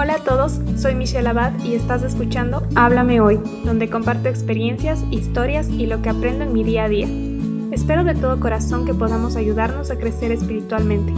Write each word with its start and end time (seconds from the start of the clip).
Hola 0.00 0.14
a 0.14 0.22
todos, 0.22 0.60
soy 0.76 0.94
Michelle 0.94 1.28
Abad 1.28 1.58
y 1.64 1.74
estás 1.74 2.04
escuchando 2.04 2.62
Háblame 2.76 3.20
Hoy, 3.20 3.40
donde 3.64 3.90
comparto 3.90 4.28
experiencias, 4.28 5.04
historias 5.10 5.68
y 5.70 5.86
lo 5.86 6.02
que 6.02 6.10
aprendo 6.10 6.44
en 6.44 6.52
mi 6.52 6.62
día 6.62 6.84
a 6.84 6.88
día. 6.88 7.08
Espero 7.72 8.04
de 8.04 8.14
todo 8.14 8.38
corazón 8.38 8.86
que 8.86 8.94
podamos 8.94 9.34
ayudarnos 9.34 9.90
a 9.90 9.98
crecer 9.98 10.30
espiritualmente. 10.30 11.12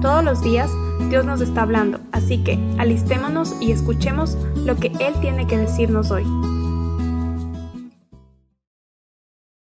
Todos 0.00 0.24
los 0.24 0.42
días 0.42 0.70
Dios 1.10 1.26
nos 1.26 1.42
está 1.42 1.64
hablando, 1.64 2.00
así 2.12 2.42
que 2.42 2.58
alistémonos 2.78 3.54
y 3.60 3.70
escuchemos 3.70 4.38
lo 4.64 4.76
que 4.76 4.86
Él 4.98 5.12
tiene 5.20 5.46
que 5.46 5.58
decirnos 5.58 6.10
hoy. 6.10 6.24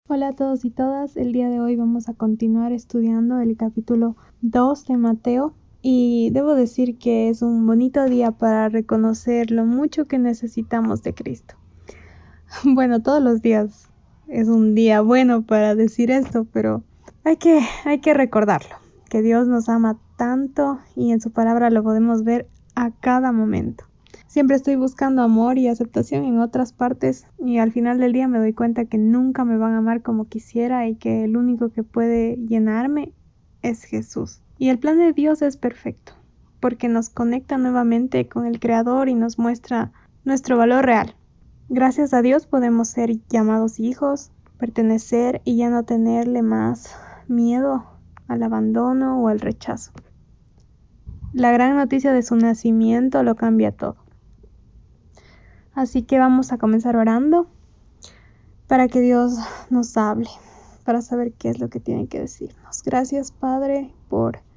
Hola 0.10 0.28
a 0.28 0.34
todos 0.34 0.66
y 0.66 0.70
todas, 0.70 1.16
el 1.16 1.32
día 1.32 1.48
de 1.48 1.62
hoy 1.62 1.78
vamos 1.78 2.10
a 2.10 2.14
continuar 2.14 2.74
estudiando 2.74 3.40
el 3.40 3.56
capítulo 3.56 4.18
2 4.42 4.86
de 4.86 4.98
Mateo 4.98 5.54
y 5.82 6.30
debo 6.32 6.56
decir 6.56 6.98
que 6.98 7.30
es 7.30 7.42
un 7.42 7.66
bonito 7.66 8.06
día 8.06 8.32
para 8.32 8.70
reconocer 8.70 9.52
lo 9.52 9.66
mucho 9.66 10.06
que 10.06 10.20
necesitamos 10.20 11.04
de 11.04 11.14
Cristo. 11.14 11.56
Bueno, 12.64 13.02
todos 13.02 13.22
los 13.22 13.42
días 13.42 13.90
es 14.28 14.48
un 14.48 14.74
día 14.74 15.02
bueno 15.02 15.44
para 15.44 15.76
decir 15.76 16.10
esto, 16.12 16.46
pero 16.52 16.84
hay 17.24 17.38
que, 17.38 17.62
hay 17.86 18.00
que 18.00 18.14
recordarlo, 18.14 18.76
que 19.10 19.22
Dios 19.22 19.48
nos 19.48 19.70
ama 19.70 20.00
tanto 20.18 20.80
y 20.96 21.12
en 21.12 21.22
su 21.22 21.32
palabra 21.32 21.70
lo 21.70 21.84
podemos 21.84 22.24
ver 22.24 22.48
a 22.76 22.92
cada 22.92 23.32
momento. 23.32 23.86
Siempre 24.28 24.56
estoy 24.56 24.76
buscando 24.76 25.22
amor 25.22 25.58
y 25.58 25.68
aceptación 25.68 26.24
en 26.24 26.40
otras 26.40 26.74
partes 26.74 27.26
y 27.40 27.58
al 27.58 27.72
final 27.72 27.98
del 28.00 28.14
día 28.14 28.28
me 28.28 28.38
doy 28.38 28.54
cuenta 28.54 28.86
que 28.86 28.98
nunca 28.98 29.44
me 29.46 29.58
van 29.58 29.74
a 29.74 29.80
amar 29.80 30.02
como 30.02 30.28
quisiera 30.28 30.88
y 30.88 30.96
que 30.96 31.24
el 31.24 31.36
único 31.36 31.70
que 31.70 31.84
puede 31.84 32.38
llenarme 32.38 33.14
es 33.62 33.84
Jesús. 33.84 34.42
Y 34.60 34.68
el 34.68 34.78
plan 34.78 34.98
de 34.98 35.14
Dios 35.14 35.42
es 35.42 35.56
perfecto, 35.56 36.12
porque 36.60 36.90
nos 36.90 37.10
conecta 37.10 37.58
nuevamente 37.58 38.28
con 38.28 38.46
el 38.46 38.60
Creador 38.60 39.08
y 39.08 39.16
nos 39.16 39.40
muestra 39.40 39.94
nuestro 40.26 40.58
valor 40.58 40.86
real. 40.86 41.16
Gracias 41.70 42.14
a 42.14 42.22
Dios 42.22 42.46
podemos 42.46 42.90
ser 42.90 43.26
llamados 43.30 43.80
hijos, 43.80 44.32
pertenecer 44.58 45.42
y 45.46 45.56
ya 45.56 45.70
no 45.70 45.84
tenerle 45.84 46.42
más 46.42 46.94
miedo 47.30 47.86
al 48.28 48.44
abandono 48.44 49.24
o 49.24 49.30
al 49.30 49.40
rechazo. 49.40 49.94
La 51.32 51.54
gran 51.54 51.78
noticia 51.78 52.12
de 52.12 52.22
su 52.22 52.36
nacimiento 52.36 53.24
lo 53.24 53.36
cambia 53.36 53.72
todo. 53.72 53.96
Así 55.74 56.02
que 56.04 56.20
vamos 56.20 56.52
a 56.52 56.58
comenzar 56.58 56.98
orando 56.98 57.48
para 58.68 58.90
que 58.90 59.00
Dios 59.00 59.38
nos 59.70 59.96
hable, 59.96 60.28
para 60.84 61.02
saber 61.02 61.32
qué 61.32 61.48
es 61.48 61.60
lo 61.62 61.70
que 61.70 61.80
tiene 61.80 62.08
que 62.08 62.20
decirnos. 62.20 62.84
Gracias 62.84 63.32
Padre 63.32 63.94
por 64.10 64.49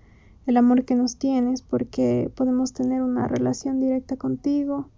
el 0.46 0.56
amor 0.56 0.84
que 0.84 0.94
nos 0.94 1.16
tienes, 1.16 1.62
porque 1.62 2.30
podemos 2.34 2.72
tener 2.72 3.02
una 3.02 3.28
relación 3.28 3.80
directa 3.80 4.16
contigo, 4.16 4.88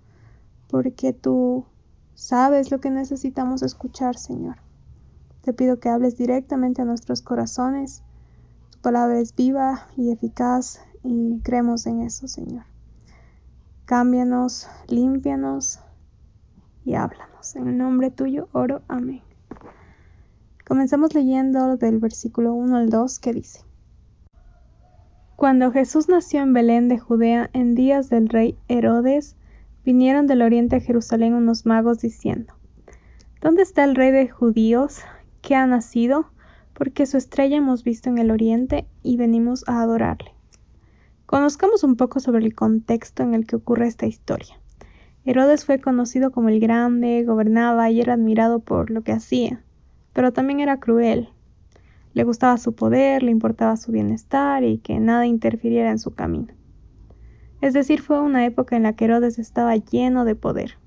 porque 0.68 1.12
tú 1.12 1.66
sabes 2.14 2.70
lo 2.70 2.80
que 2.80 2.90
necesitamos 2.90 3.62
escuchar, 3.62 4.16
Señor. 4.16 4.56
Te 5.42 5.52
pido 5.52 5.78
que 5.78 5.90
hables 5.90 6.16
directamente 6.16 6.82
a 6.82 6.86
nuestros 6.86 7.20
corazones. 7.20 8.02
Tu 8.70 8.78
palabra 8.78 9.20
es 9.20 9.34
viva 9.34 9.88
y 9.96 10.10
eficaz 10.10 10.80
y 11.02 11.40
creemos 11.40 11.86
en 11.86 12.00
eso, 12.00 12.28
Señor. 12.28 12.64
Cámbianos, 13.84 14.68
límpianos 14.88 15.80
y 16.86 16.94
háblanos. 16.94 17.54
En 17.56 17.68
el 17.68 17.76
nombre 17.76 18.10
tuyo 18.10 18.48
oro. 18.52 18.80
Amén. 18.88 19.22
Comenzamos 20.66 21.14
leyendo 21.14 21.76
del 21.76 21.98
versículo 21.98 22.54
1 22.54 22.76
al 22.76 22.88
2 22.88 23.18
que 23.18 23.34
dice. 23.34 23.60
Cuando 25.36 25.72
Jesús 25.72 26.08
nació 26.08 26.42
en 26.42 26.52
Belén 26.52 26.88
de 26.88 26.98
Judea 26.98 27.50
en 27.52 27.74
días 27.74 28.08
del 28.08 28.28
rey 28.28 28.56
Herodes, 28.68 29.34
vinieron 29.84 30.28
del 30.28 30.42
oriente 30.42 30.76
a 30.76 30.80
Jerusalén 30.80 31.34
unos 31.34 31.66
magos 31.66 31.98
diciendo, 31.98 32.54
¿Dónde 33.40 33.62
está 33.62 33.82
el 33.82 33.96
rey 33.96 34.12
de 34.12 34.28
judíos 34.28 35.00
que 35.42 35.56
ha 35.56 35.66
nacido? 35.66 36.30
Porque 36.72 37.04
su 37.04 37.16
estrella 37.16 37.56
hemos 37.56 37.82
visto 37.82 38.08
en 38.08 38.18
el 38.18 38.30
oriente 38.30 38.86
y 39.02 39.16
venimos 39.16 39.64
a 39.66 39.82
adorarle. 39.82 40.30
Conozcamos 41.26 41.82
un 41.82 41.96
poco 41.96 42.20
sobre 42.20 42.44
el 42.44 42.54
contexto 42.54 43.24
en 43.24 43.34
el 43.34 43.44
que 43.44 43.56
ocurre 43.56 43.88
esta 43.88 44.06
historia. 44.06 44.60
Herodes 45.24 45.64
fue 45.64 45.80
conocido 45.80 46.30
como 46.30 46.48
el 46.48 46.60
Grande, 46.60 47.24
gobernaba 47.24 47.90
y 47.90 48.00
era 48.00 48.14
admirado 48.14 48.60
por 48.60 48.90
lo 48.90 49.02
que 49.02 49.12
hacía, 49.12 49.64
pero 50.12 50.32
también 50.32 50.60
era 50.60 50.78
cruel, 50.78 51.28
le 52.14 52.24
gustaba 52.24 52.56
su 52.58 52.74
poder, 52.74 53.22
le 53.22 53.32
importaba 53.32 53.76
su 53.76 53.90
bienestar 53.90 54.62
y 54.62 54.78
que 54.78 55.00
nada 55.00 55.26
interfiriera 55.26 55.90
en 55.90 55.98
su 55.98 56.14
camino. 56.14 56.54
Es 57.60 57.74
decir, 57.74 58.00
fue 58.00 58.20
una 58.20 58.46
época 58.46 58.76
en 58.76 58.84
la 58.84 58.92
que 58.92 59.06
Herodes 59.06 59.38
estaba 59.38 59.76
lleno 59.76 60.24
de 60.24 60.36
poder. 60.36 60.78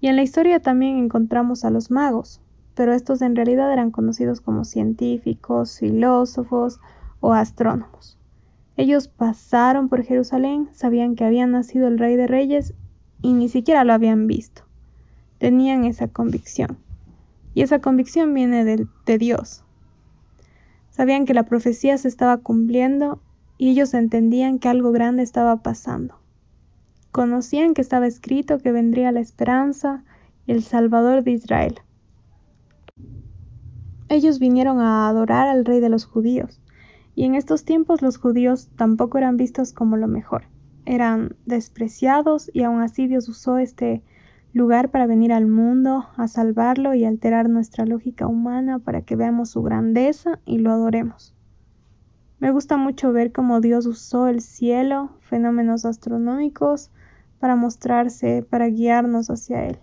Y 0.00 0.06
en 0.06 0.16
la 0.16 0.22
historia 0.22 0.60
también 0.60 0.98
encontramos 0.98 1.64
a 1.64 1.70
los 1.70 1.90
magos, 1.90 2.40
pero 2.74 2.92
estos 2.92 3.22
en 3.22 3.34
realidad 3.34 3.72
eran 3.72 3.90
conocidos 3.90 4.40
como 4.40 4.64
científicos, 4.64 5.78
filósofos 5.78 6.80
o 7.18 7.32
astrónomos. 7.32 8.16
Ellos 8.76 9.08
pasaron 9.08 9.88
por 9.88 10.04
Jerusalén, 10.04 10.68
sabían 10.72 11.16
que 11.16 11.24
había 11.24 11.46
nacido 11.46 11.88
el 11.88 11.98
rey 11.98 12.16
de 12.16 12.26
reyes 12.26 12.72
y 13.20 13.32
ni 13.32 13.48
siquiera 13.48 13.84
lo 13.84 13.92
habían 13.92 14.26
visto. 14.26 14.62
Tenían 15.38 15.84
esa 15.84 16.08
convicción. 16.08 16.78
Y 17.52 17.62
esa 17.62 17.80
convicción 17.80 18.32
viene 18.32 18.64
de, 18.64 18.86
de 19.06 19.18
Dios, 19.18 19.64
Sabían 21.00 21.24
que 21.24 21.32
la 21.32 21.44
profecía 21.44 21.96
se 21.96 22.08
estaba 22.08 22.36
cumpliendo 22.36 23.22
y 23.56 23.70
ellos 23.70 23.94
entendían 23.94 24.58
que 24.58 24.68
algo 24.68 24.92
grande 24.92 25.22
estaba 25.22 25.62
pasando. 25.62 26.16
Conocían 27.10 27.72
que 27.72 27.80
estaba 27.80 28.06
escrito 28.06 28.58
que 28.58 28.70
vendría 28.70 29.10
la 29.10 29.20
esperanza, 29.20 30.04
el 30.46 30.62
Salvador 30.62 31.24
de 31.24 31.30
Israel. 31.30 31.80
Ellos 34.10 34.38
vinieron 34.38 34.78
a 34.80 35.08
adorar 35.08 35.48
al 35.48 35.64
rey 35.64 35.80
de 35.80 35.88
los 35.88 36.04
judíos, 36.04 36.60
y 37.14 37.24
en 37.24 37.34
estos 37.34 37.64
tiempos 37.64 38.02
los 38.02 38.18
judíos 38.18 38.68
tampoco 38.76 39.16
eran 39.16 39.38
vistos 39.38 39.72
como 39.72 39.96
lo 39.96 40.06
mejor. 40.06 40.48
Eran 40.84 41.34
despreciados 41.46 42.50
y 42.52 42.64
aún 42.64 42.82
así 42.82 43.06
Dios 43.06 43.26
usó 43.26 43.56
este 43.56 44.02
lugar 44.52 44.90
para 44.90 45.06
venir 45.06 45.32
al 45.32 45.46
mundo 45.46 46.06
a 46.16 46.26
salvarlo 46.26 46.94
y 46.94 47.04
alterar 47.04 47.48
nuestra 47.48 47.86
lógica 47.86 48.26
humana 48.26 48.78
para 48.78 49.02
que 49.02 49.16
veamos 49.16 49.50
su 49.50 49.62
grandeza 49.62 50.40
y 50.44 50.58
lo 50.58 50.72
adoremos. 50.72 51.34
Me 52.40 52.50
gusta 52.50 52.76
mucho 52.76 53.12
ver 53.12 53.32
cómo 53.32 53.60
Dios 53.60 53.86
usó 53.86 54.26
el 54.26 54.40
cielo, 54.40 55.10
fenómenos 55.20 55.84
astronómicos, 55.84 56.90
para 57.38 57.54
mostrarse, 57.54 58.42
para 58.48 58.66
guiarnos 58.68 59.30
hacia 59.30 59.66
Él. 59.66 59.78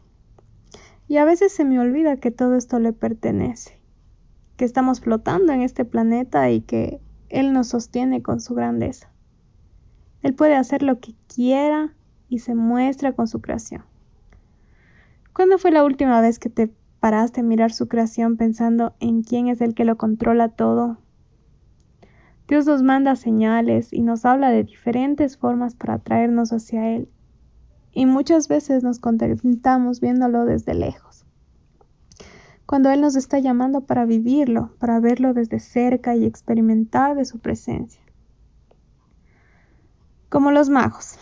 Y 1.07 1.17
a 1.17 1.25
veces 1.25 1.53
se 1.53 1.66
me 1.66 1.79
olvida 1.79 2.17
que 2.17 2.31
todo 2.31 2.56
esto 2.56 2.79
le 2.79 2.94
pertenece, 2.94 3.79
que 4.57 4.66
estamos 4.66 5.00
flotando 5.00 5.53
en 5.53 5.61
este 5.61 5.85
planeta 5.85 6.50
y 6.50 6.61
que 6.61 7.00
Él 7.29 7.53
nos 7.53 7.67
sostiene 7.67 8.22
con 8.22 8.41
su 8.41 8.53
grandeza. 8.53 9.09
Él 10.22 10.33
puede 10.33 10.56
hacer 10.56 10.83
lo 10.83 11.00
que 11.00 11.16
quiera 11.33 11.94
y 12.27 12.39
se 12.39 12.56
muestra 12.56 13.13
con 13.13 13.27
su 13.27 13.39
creación. 13.39 13.83
¿Cuándo 15.38 15.59
fue 15.59 15.70
la 15.70 15.84
última 15.86 16.20
vez 16.20 16.40
que 16.40 16.50
te 16.50 16.74
paraste 17.00 17.42
a 17.42 17.44
mirar 17.44 17.72
su 17.72 17.88
creación 17.88 18.38
pensando 18.38 18.96
en 19.00 19.22
quién 19.22 19.50
es 19.50 19.62
el 19.62 19.75
que 19.75 19.86
lo 19.86 19.96
controla 19.96 20.50
todo? 20.50 20.98
Dios 22.48 22.66
nos 22.66 22.81
manda 22.81 23.16
señales 23.16 23.94
y 23.94 24.02
nos 24.02 24.25
habla 24.25 24.50
de 24.50 24.64
diferentes 24.64 25.38
formas 25.38 25.75
para 25.75 25.94
atraernos 25.94 26.53
hacia 26.53 26.90
Él. 26.96 27.08
Y 27.92 28.08
muchas 28.08 28.48
veces 28.48 28.81
nos 28.81 28.98
contentamos 28.98 30.02
viéndolo 30.02 30.44
desde 30.44 30.74
lejos. 30.74 31.24
Cuando 32.66 32.90
Él 32.90 33.02
nos 33.02 33.16
está 33.16 33.38
llamando 33.38 33.81
para 33.81 34.06
vivirlo, 34.06 34.72
para 34.80 35.00
verlo 35.00 35.36
desde 35.36 35.59
cerca 35.59 36.16
y 36.16 36.25
experimentar 36.25 37.16
de 37.16 37.25
su 37.25 37.38
presencia. 37.38 38.02
Como 40.30 40.50
los 40.50 40.72
magos. 40.72 41.19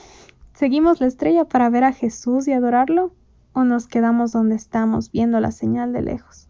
¿Seguimos 0.54 1.02
la 1.02 1.08
estrella 1.08 1.44
para 1.44 1.70
ver 1.70 1.84
a 1.84 1.92
Jesús 1.92 2.48
y 2.48 2.54
adorarlo? 2.54 3.12
O 3.56 3.64
nos 3.64 3.88
quedamos 3.88 4.34
donde 4.34 4.56
estamos 4.56 5.12
viendo 5.12 5.40
la 5.40 5.52
señal 5.52 5.94
de 5.94 6.02
lejos. 6.02 6.50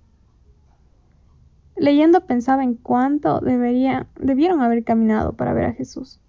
Leyendo 1.77 2.25
pensaba 2.25 2.63
en 2.63 2.73
cuánto 2.73 3.41
debieron 3.41 4.61
haber 4.61 4.83
caminado 4.83 5.33
para 5.33 5.53
ver 5.53 5.65
a 5.65 5.73
Jesús. 5.73 6.19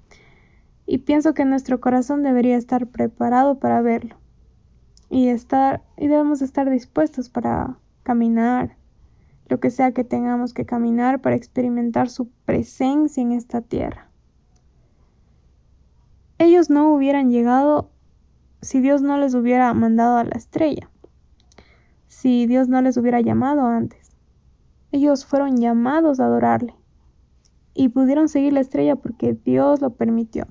Y 0.87 0.99
pienso 0.99 1.32
que 1.32 1.46
nuestro 1.46 1.81
corazón 1.81 2.23
debería 2.23 2.56
estar 2.56 2.87
preparado 2.88 3.58
para 3.58 3.81
verlo. 3.81 4.17
Y, 5.08 5.28
estar, 5.28 5.82
y 5.96 6.08
debemos 6.08 6.43
estar 6.43 6.69
dispuestos 6.69 7.31
para 7.31 7.79
caminar, 8.02 8.76
lo 9.49 9.61
que 9.61 9.70
sea 9.70 9.93
que 9.93 10.05
tengamos 10.05 10.52
que 10.52 10.67
caminar 10.67 11.22
para 11.22 11.37
experimentar 11.37 12.11
su 12.11 12.29
presencia 12.44 13.22
en 13.22 13.32
esta 13.32 13.62
tierra. 13.62 14.11
Ellos 16.38 16.69
no 16.69 16.93
hubieran 16.93 17.31
llegado 17.31 17.90
si 18.62 18.81
Dios 18.81 19.03
no 19.03 19.19
les 19.19 19.35
hubiera 19.35 19.73
mandado 19.75 20.17
a 20.19 20.25
la 20.25 20.37
estrella, 20.37 20.91
si 22.06 22.47
Dios 22.47 22.69
no 22.69 22.81
les 22.82 22.97
hubiera 22.97 23.20
llamado 23.20 23.67
antes. 23.67 24.17
Ellos 24.93 25.26
fueron 25.26 25.58
llamados 25.58 26.20
a 26.20 26.26
adorarle 26.26 26.75
y 27.75 27.91
pudieron 27.91 28.29
seguir 28.29 28.53
la 28.53 28.61
estrella 28.61 28.97
porque 28.97 29.35
Dios 29.35 29.81
lo 29.81 29.91
permitió. 29.91 30.47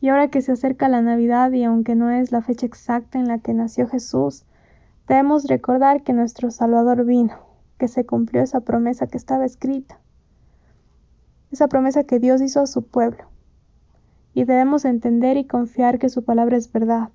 Y 0.00 0.08
ahora 0.08 0.28
que 0.28 0.42
se 0.42 0.52
acerca 0.52 0.88
la 0.88 1.02
Navidad 1.02 1.50
y 1.52 1.64
aunque 1.64 1.94
no 1.94 2.10
es 2.10 2.30
la 2.30 2.42
fecha 2.42 2.66
exacta 2.66 3.18
en 3.18 3.26
la 3.26 3.38
que 3.38 3.54
nació 3.54 3.88
Jesús, 3.88 4.44
debemos 5.08 5.46
recordar 5.46 6.02
que 6.02 6.12
nuestro 6.12 6.50
Salvador 6.50 7.04
vino, 7.04 7.38
que 7.78 7.88
se 7.88 8.06
cumplió 8.06 8.42
esa 8.42 8.60
promesa 8.60 9.06
que 9.06 9.16
estaba 9.16 9.44
escrita, 9.44 9.98
esa 11.50 11.68
promesa 11.68 12.04
que 12.04 12.18
Dios 12.18 12.40
hizo 12.42 12.60
a 12.60 12.66
su 12.66 12.82
pueblo. 12.86 13.24
Y 14.36 14.44
debemos 14.44 14.84
entender 14.84 15.38
y 15.38 15.46
confiar 15.46 15.98
que 15.98 16.10
su 16.10 16.22
palabra 16.22 16.58
es 16.58 16.70
verdad. 16.70 17.08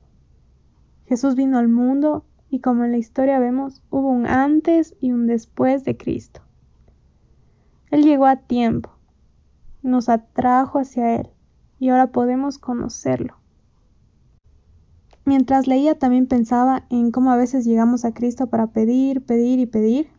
Jesús 1.05 1.35
vino 1.35 1.59
al 1.59 1.67
mundo 1.67 2.25
y 2.49 2.61
como 2.61 2.83
en 2.83 2.93
la 2.93 2.97
historia 2.97 3.37
vemos, 3.37 3.83
hubo 3.91 4.09
un 4.09 4.25
antes 4.25 4.95
y 4.99 5.11
un 5.11 5.27
después 5.27 5.85
de 5.85 5.95
Cristo. 5.95 6.41
Él 7.91 8.01
llegó 8.01 8.25
a 8.25 8.37
tiempo, 8.37 8.89
nos 9.83 10.09
atrajo 10.09 10.79
hacia 10.79 11.17
Él 11.17 11.29
y 11.77 11.89
ahora 11.89 12.07
podemos 12.07 12.57
conocerlo. 12.57 13.35
Mientras 15.23 15.67
leía 15.67 15.99
también 15.99 16.25
pensaba 16.25 16.87
en 16.89 17.11
cómo 17.11 17.29
a 17.29 17.37
veces 17.37 17.65
llegamos 17.65 18.03
a 18.03 18.15
Cristo 18.15 18.47
para 18.47 18.65
pedir, 18.65 19.23
pedir 19.23 19.59
y 19.59 19.67
pedir. 19.67 20.09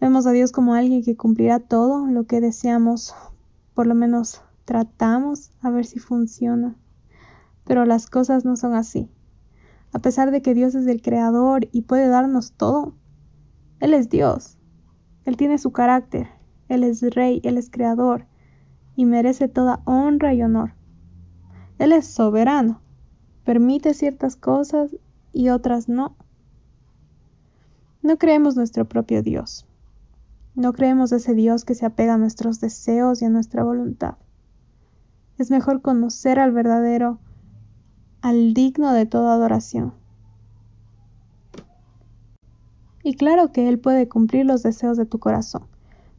Vemos 0.00 0.28
a 0.28 0.30
Dios 0.30 0.52
como 0.52 0.74
alguien 0.74 1.02
que 1.02 1.16
cumplirá 1.16 1.58
todo 1.58 2.06
lo 2.06 2.22
que 2.22 2.40
deseamos, 2.40 3.16
por 3.74 3.88
lo 3.88 3.96
menos 3.96 4.44
tratamos 4.68 5.50
a 5.62 5.70
ver 5.70 5.86
si 5.86 5.98
funciona. 5.98 6.76
Pero 7.64 7.86
las 7.86 8.06
cosas 8.06 8.44
no 8.44 8.54
son 8.54 8.74
así. 8.74 9.08
A 9.94 9.98
pesar 9.98 10.30
de 10.30 10.42
que 10.42 10.52
Dios 10.52 10.74
es 10.74 10.86
el 10.86 11.00
creador 11.00 11.68
y 11.72 11.82
puede 11.82 12.06
darnos 12.06 12.52
todo, 12.52 12.92
Él 13.80 13.94
es 13.94 14.10
Dios. 14.10 14.58
Él 15.24 15.38
tiene 15.38 15.56
su 15.56 15.72
carácter. 15.72 16.28
Él 16.68 16.84
es 16.84 17.00
rey, 17.00 17.40
Él 17.44 17.56
es 17.56 17.70
creador 17.70 18.26
y 18.94 19.06
merece 19.06 19.48
toda 19.48 19.80
honra 19.86 20.34
y 20.34 20.42
honor. 20.42 20.74
Él 21.78 21.92
es 21.92 22.06
soberano. 22.06 22.82
Permite 23.44 23.94
ciertas 23.94 24.36
cosas 24.36 24.94
y 25.32 25.48
otras 25.48 25.88
no. 25.88 26.14
No 28.02 28.18
creemos 28.18 28.54
nuestro 28.54 28.86
propio 28.86 29.22
Dios. 29.22 29.66
No 30.54 30.74
creemos 30.74 31.10
ese 31.12 31.32
Dios 31.32 31.64
que 31.64 31.74
se 31.74 31.86
apega 31.86 32.14
a 32.14 32.18
nuestros 32.18 32.60
deseos 32.60 33.22
y 33.22 33.24
a 33.24 33.30
nuestra 33.30 33.64
voluntad. 33.64 34.18
Es 35.38 35.50
mejor 35.50 35.82
conocer 35.82 36.38
al 36.38 36.52
verdadero 36.52 37.18
al 38.20 38.54
digno 38.54 38.92
de 38.92 39.06
toda 39.06 39.34
adoración. 39.34 39.94
Y 43.04 43.14
claro 43.14 43.52
que 43.52 43.68
Él 43.68 43.78
puede 43.78 44.08
cumplir 44.08 44.44
los 44.44 44.62
deseos 44.62 44.96
de 44.96 45.06
tu 45.06 45.18
corazón, 45.18 45.62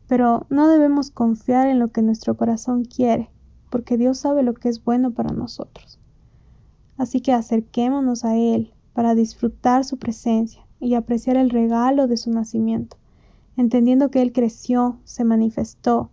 pero 0.08 0.48
no 0.50 0.68
debemos 0.70 1.12
confiar 1.12 1.68
en 1.68 1.80
lo 1.80 1.90
que 1.90 2.02
nuestro 2.02 2.36
corazón 2.38 2.86
quiere, 2.86 3.30
porque 3.70 3.98
Dios 3.98 4.18
sabe 4.18 4.44
lo 4.44 4.54
que 4.54 4.70
es 4.70 4.84
bueno 4.84 5.12
para 5.12 5.34
nosotros. 5.34 6.00
Así 6.98 7.22
que 7.22 7.34
acerquémonos 7.34 8.26
a 8.26 8.36
Él 8.38 8.74
para 8.94 9.16
disfrutar 9.16 9.84
su 9.84 9.98
presencia 9.98 10.66
y 10.80 10.96
apreciar 10.96 11.36
el 11.36 11.50
regalo 11.50 12.08
de 12.08 12.18
su 12.18 12.32
nacimiento, 12.32 12.98
entendiendo 13.58 14.10
que 14.10 14.22
Él 14.22 14.32
creció, 14.32 15.00
se 15.04 15.26
manifestó, 15.26 16.10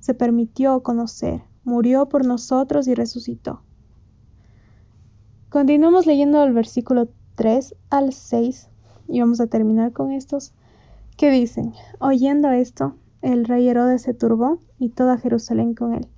se 0.00 0.12
permitió 0.12 0.82
conocer, 0.82 1.42
murió 1.64 2.08
por 2.08 2.24
nosotros 2.24 2.86
y 2.88 2.94
resucitó. 2.94 3.62
Continuamos 5.48 6.06
leyendo 6.06 6.42
el 6.44 6.52
versículo 6.52 7.08
3 7.36 7.74
al 7.90 8.12
6 8.12 8.68
y 9.08 9.20
vamos 9.20 9.40
a 9.40 9.46
terminar 9.46 9.92
con 9.92 10.12
estos 10.12 10.52
que 11.16 11.30
dicen, 11.30 11.74
oyendo 12.00 12.50
esto, 12.50 12.96
el 13.22 13.44
rey 13.44 13.68
Herodes 13.68 14.02
se 14.02 14.14
turbó 14.14 14.58
y 14.78 14.90
toda 14.90 15.18
Jerusalén 15.18 15.74
con 15.74 15.94
él. 15.94 16.08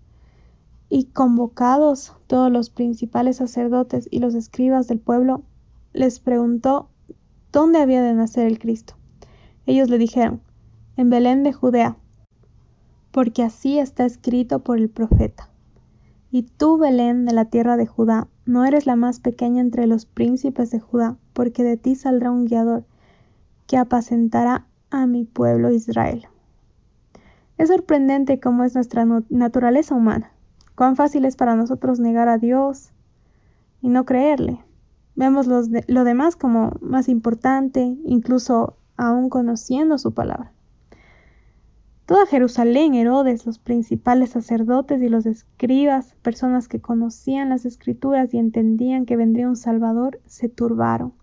Y 0.89 1.05
convocados 1.05 2.13
todos 2.27 2.51
los 2.51 2.71
principales 2.71 3.37
sacerdotes 3.37 4.09
y 4.11 4.21
los 4.21 4.35
escribas 4.35 4.89
del 4.89 5.01
pueblo, 5.01 5.43
les 5.93 6.21
preguntó 6.21 6.89
dónde 7.53 7.81
había 7.81 8.03
de 8.03 8.15
nacer 8.15 8.47
el 8.47 8.59
Cristo. 8.59 8.95
Ellos 9.67 9.91
le 9.91 9.99
dijeron, 9.99 10.41
en 10.97 11.11
Belén 11.11 11.43
de 11.43 11.53
Judea, 11.53 11.97
porque 13.17 13.43
así 13.43 13.79
está 13.79 14.05
escrito 14.05 14.59
por 14.59 14.77
el 14.77 14.91
profeta. 14.91 15.49
Y 16.31 16.43
tú, 16.43 16.77
Belén, 16.77 17.25
de 17.25 17.33
la 17.33 17.47
tierra 17.47 17.79
de 17.79 17.87
Judá, 17.87 18.29
no 18.45 18.67
eres 18.67 18.85
la 18.85 18.95
más 18.95 19.21
pequeña 19.21 19.63
entre 19.63 19.87
los 19.87 20.05
príncipes 20.05 20.71
de 20.71 20.81
Judá, 20.81 21.17
porque 21.33 21.65
de 21.65 21.79
ti 21.79 21.95
saldrá 21.95 22.31
un 22.31 22.45
guiador, 22.45 22.85
que 23.67 23.79
apacentará 23.79 24.67
a 24.91 25.07
mi 25.07 25.25
pueblo 25.25 25.71
Israel. 25.71 26.27
Es 27.57 27.71
sorprendente 27.71 28.39
cómo 28.39 28.65
es 28.65 28.75
nuestra 28.75 29.07
naturaleza 29.31 29.95
humana, 29.95 30.33
cuán 30.75 30.95
fácil 30.95 31.25
es 31.25 31.37
para 31.37 31.57
nosotros 31.57 31.99
negar 31.99 32.29
a 32.29 32.37
Dios 32.37 32.91
y 33.81 33.89
no 33.89 34.05
creerle. 34.05 34.61
Vemos 35.15 35.47
lo 35.47 36.05
demás 36.05 36.37
como 36.37 36.73
más 36.83 37.09
importante, 37.09 37.97
incluso 38.05 38.77
aún 38.99 39.31
conociendo 39.31 39.97
su 39.97 40.13
palabra. 40.13 40.53
Toda 42.07 42.25
Jerusalén, 42.27 42.95
Herodes, 42.95 43.47
los 43.47 43.59
principales 43.59 44.31
sacerdotes 44.31 45.03
y 45.03 45.09
los 45.09 45.27
escribas, 45.27 46.15
personas 46.23 46.69
que 46.69 46.81
conocían 46.81 47.49
las 47.49 47.65
escrituras 47.65 48.33
y 48.33 48.39
entendían 48.39 49.07
que 49.07 49.17
vendría 49.17 49.49
un 49.49 49.57
Salvador, 49.57 50.21
se 50.25 50.49
turbaron. 50.49 51.15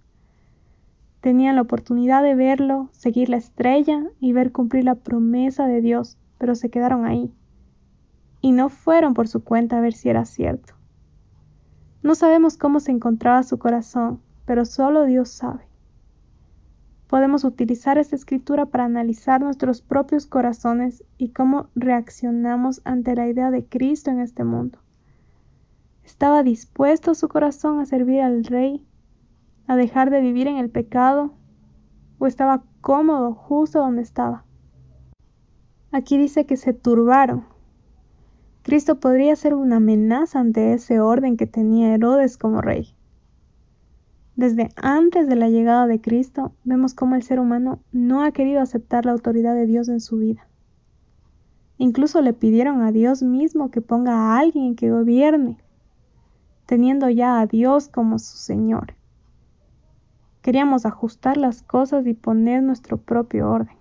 Tenían 1.21 1.55
la 1.55 1.61
oportunidad 1.61 2.21
de 2.21 2.35
verlo, 2.35 2.89
seguir 2.91 3.29
la 3.29 3.37
estrella 3.37 4.03
y 4.19 4.33
ver 4.33 4.51
cumplir 4.51 4.83
la 4.83 4.95
promesa 4.95 5.67
de 5.67 5.79
Dios, 5.79 6.17
pero 6.37 6.53
se 6.53 6.69
quedaron 6.69 7.05
ahí. 7.05 7.33
Y 8.41 8.51
no 8.51 8.67
fueron 8.67 9.13
por 9.13 9.29
su 9.29 9.41
cuenta 9.41 9.77
a 9.77 9.81
ver 9.81 9.93
si 9.93 10.09
era 10.09 10.25
cierto. 10.25 10.73
No 12.01 12.13
sabemos 12.13 12.57
cómo 12.57 12.81
se 12.81 12.91
encontraba 12.91 13.43
su 13.43 13.57
corazón, 13.57 14.19
pero 14.43 14.65
solo 14.65 15.05
Dios 15.05 15.29
sabe 15.29 15.72
podemos 17.13 17.43
utilizar 17.43 17.99
esta 17.99 18.15
escritura 18.15 18.65
para 18.65 18.85
analizar 18.85 19.39
nuestros 19.39 19.83
propios 19.83 20.25
corazones 20.25 21.03
y 21.19 21.29
cómo 21.29 21.67
reaccionamos 21.75 22.81
ante 22.85 23.13
la 23.13 23.27
idea 23.27 23.51
de 23.51 23.63
Cristo 23.63 24.09
en 24.09 24.19
este 24.19 24.43
mundo. 24.43 24.79
¿Estaba 26.03 26.41
dispuesto 26.41 27.13
su 27.13 27.27
corazón 27.27 27.79
a 27.79 27.85
servir 27.85 28.21
al 28.21 28.43
Rey, 28.43 28.83
a 29.67 29.75
dejar 29.75 30.09
de 30.09 30.21
vivir 30.21 30.47
en 30.47 30.57
el 30.57 30.71
pecado, 30.71 31.35
o 32.17 32.25
estaba 32.25 32.63
cómodo 32.81 33.35
justo 33.35 33.77
donde 33.77 34.01
estaba? 34.01 34.43
Aquí 35.91 36.17
dice 36.17 36.47
que 36.47 36.57
se 36.57 36.73
turbaron. 36.73 37.45
Cristo 38.63 38.99
podría 38.99 39.35
ser 39.35 39.53
una 39.53 39.75
amenaza 39.75 40.39
ante 40.39 40.73
ese 40.73 40.99
orden 40.99 41.37
que 41.37 41.45
tenía 41.45 41.93
Herodes 41.93 42.39
como 42.39 42.59
rey. 42.59 42.95
Desde 44.35 44.69
antes 44.75 45.27
de 45.27 45.35
la 45.35 45.49
llegada 45.49 45.85
de 45.85 46.01
Cristo, 46.01 46.53
vemos 46.63 46.95
cómo 46.95 47.15
el 47.15 47.21
ser 47.21 47.39
humano 47.39 47.79
no 47.91 48.23
ha 48.23 48.31
querido 48.31 48.61
aceptar 48.61 49.05
la 49.05 49.11
autoridad 49.11 49.53
de 49.53 49.67
Dios 49.67 49.89
en 49.89 49.99
su 49.99 50.17
vida. 50.17 50.47
Incluso 51.77 52.19
le 52.21 52.33
pidieron 52.33 52.81
a 52.81 52.91
Dios 52.91 53.21
mismo 53.21 53.69
que 53.69 53.81
ponga 53.81 54.13
a 54.13 54.39
alguien 54.39 54.75
que 54.75 54.89
gobierne, 54.89 55.57
teniendo 56.65 57.09
ya 57.09 57.41
a 57.41 57.45
Dios 57.45 57.89
como 57.89 58.17
su 58.17 58.37
Señor. 58.37 58.95
Queríamos 60.41 60.87
ajustar 60.87 61.37
las 61.37 61.61
cosas 61.61 62.07
y 62.07 62.15
poner 62.15 62.63
nuestro 62.63 62.97
propio 62.97 63.49
orden, 63.51 63.77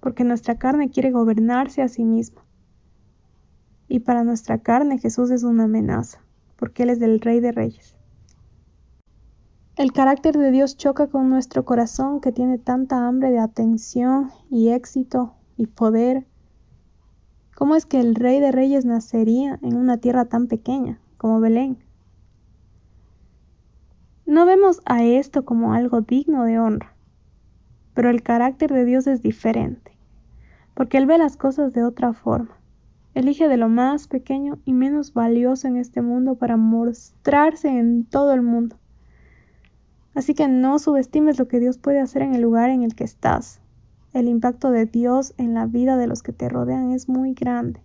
porque 0.00 0.24
nuestra 0.24 0.56
carne 0.56 0.88
quiere 0.88 1.10
gobernarse 1.10 1.82
a 1.82 1.88
sí 1.88 2.04
misma. 2.04 2.42
Y 3.88 4.00
para 4.00 4.24
nuestra 4.24 4.58
carne 4.58 4.98
Jesús 4.98 5.30
es 5.30 5.42
una 5.42 5.64
amenaza, 5.64 6.20
porque 6.56 6.84
Él 6.84 6.90
es 6.90 7.02
el 7.02 7.20
Rey 7.20 7.40
de 7.40 7.52
Reyes. 7.52 7.94
El 9.76 9.92
carácter 9.92 10.38
de 10.38 10.52
Dios 10.52 10.76
choca 10.76 11.08
con 11.08 11.28
nuestro 11.28 11.64
corazón 11.64 12.20
que 12.20 12.30
tiene 12.30 12.58
tanta 12.58 13.08
hambre 13.08 13.32
de 13.32 13.40
atención 13.40 14.30
y 14.48 14.68
éxito 14.68 15.34
y 15.56 15.66
poder. 15.66 16.28
¿Cómo 17.56 17.74
es 17.74 17.84
que 17.84 17.98
el 17.98 18.14
Rey 18.14 18.38
de 18.38 18.52
Reyes 18.52 18.84
nacería 18.84 19.58
en 19.62 19.74
una 19.76 19.96
tierra 19.96 20.26
tan 20.26 20.46
pequeña 20.46 21.00
como 21.16 21.40
Belén? 21.40 21.78
No 24.26 24.46
vemos 24.46 24.80
a 24.84 25.02
esto 25.02 25.44
como 25.44 25.74
algo 25.74 26.02
digno 26.02 26.44
de 26.44 26.60
honra, 26.60 26.94
pero 27.94 28.10
el 28.10 28.22
carácter 28.22 28.72
de 28.72 28.84
Dios 28.84 29.08
es 29.08 29.22
diferente, 29.22 29.90
porque 30.74 30.98
Él 30.98 31.06
ve 31.06 31.18
las 31.18 31.36
cosas 31.36 31.72
de 31.72 31.82
otra 31.82 32.12
forma. 32.12 32.56
Elige 33.12 33.48
de 33.48 33.56
lo 33.56 33.68
más 33.68 34.06
pequeño 34.06 34.58
y 34.64 34.72
menos 34.72 35.14
valioso 35.14 35.66
en 35.66 35.78
este 35.78 36.00
mundo 36.00 36.36
para 36.36 36.56
mostrarse 36.56 37.68
en 37.76 38.04
todo 38.04 38.32
el 38.34 38.42
mundo. 38.42 38.76
Así 40.14 40.34
que 40.34 40.48
no 40.48 40.78
subestimes 40.78 41.38
lo 41.38 41.48
que 41.48 41.60
Dios 41.60 41.78
puede 41.78 42.00
hacer 42.00 42.22
en 42.22 42.34
el 42.34 42.42
lugar 42.42 42.70
en 42.70 42.82
el 42.82 42.94
que 42.94 43.04
estás. 43.04 43.60
El 44.12 44.28
impacto 44.28 44.70
de 44.70 44.86
Dios 44.86 45.34
en 45.38 45.54
la 45.54 45.66
vida 45.66 45.96
de 45.96 46.06
los 46.06 46.22
que 46.22 46.32
te 46.32 46.48
rodean 46.48 46.92
es 46.92 47.08
muy 47.08 47.34
grande. 47.34 47.80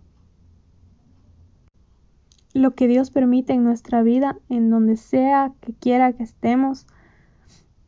Lo 2.54 2.74
que 2.74 2.86
Dios 2.86 3.10
permite 3.10 3.52
en 3.52 3.64
nuestra 3.64 4.02
vida, 4.02 4.38
en 4.48 4.70
donde 4.70 4.96
sea 4.96 5.52
que 5.60 5.72
quiera 5.72 6.12
que 6.12 6.22
estemos, 6.22 6.86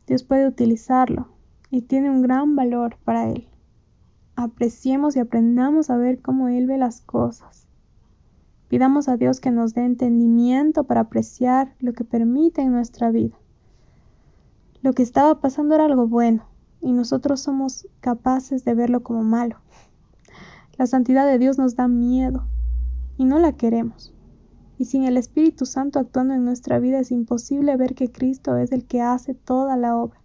Dios 0.07 0.23
puede 0.23 0.47
utilizarlo 0.47 1.29
y 1.69 1.81
tiene 1.81 2.09
un 2.09 2.21
gran 2.21 2.55
valor 2.55 2.97
para 3.03 3.29
Él. 3.29 3.47
Apreciemos 4.35 5.15
y 5.15 5.19
aprendamos 5.19 5.89
a 5.89 5.97
ver 5.97 6.21
cómo 6.21 6.49
Él 6.49 6.67
ve 6.67 6.77
las 6.77 7.01
cosas. 7.01 7.67
Pidamos 8.67 9.07
a 9.07 9.17
Dios 9.17 9.39
que 9.39 9.51
nos 9.51 9.73
dé 9.73 9.85
entendimiento 9.85 10.83
para 10.83 11.01
apreciar 11.01 11.75
lo 11.79 11.93
que 11.93 12.03
permite 12.03 12.61
en 12.61 12.71
nuestra 12.71 13.11
vida. 13.11 13.37
Lo 14.83 14.91
que 14.91 15.01
estaba 15.01 15.39
pasando 15.39 15.75
era 15.75 15.85
algo 15.85 16.07
bueno 16.07 16.45
y 16.81 16.91
nosotros 16.91 17.39
somos 17.39 17.87
capaces 18.01 18.65
de 18.65 18.73
verlo 18.73 19.01
como 19.01 19.23
malo. 19.23 19.61
La 20.77 20.87
santidad 20.87 21.25
de 21.25 21.39
Dios 21.39 21.57
nos 21.57 21.77
da 21.77 21.87
miedo 21.87 22.43
y 23.17 23.23
no 23.23 23.39
la 23.39 23.53
queremos. 23.53 24.13
Y 24.77 24.83
sin 24.83 25.05
el 25.05 25.15
Espíritu 25.15 25.65
Santo 25.65 25.99
actuando 25.99 26.33
en 26.33 26.43
nuestra 26.43 26.79
vida 26.79 26.99
es 26.99 27.11
imposible 27.11 27.77
ver 27.77 27.95
que 27.95 28.11
Cristo 28.11 28.57
es 28.57 28.73
el 28.73 28.83
que 28.83 29.01
hace 29.01 29.33
toda 29.33 29.77
la 29.77 29.95
obra. 29.95 30.19